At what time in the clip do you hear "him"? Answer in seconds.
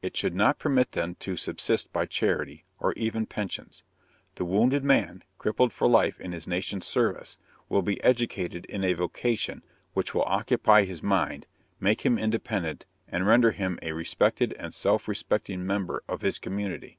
12.06-12.16, 13.52-13.78